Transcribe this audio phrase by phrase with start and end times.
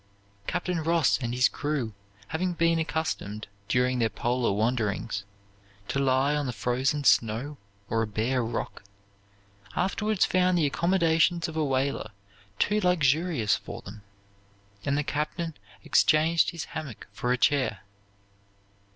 [0.47, 1.93] Captain Ross and his crew,
[2.29, 5.25] having been accustomed, during their polar wanderings,
[5.87, 8.81] to lie on the frozen snow or a bare rock,
[9.75, 12.09] afterwards found the accommodations of a whaler
[12.57, 14.01] too luxurious for them,
[14.83, 15.53] and the captain
[15.83, 17.81] exchanged his hammock for a chair.